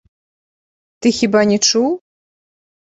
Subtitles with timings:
[0.99, 1.89] Ты хіба не чуў?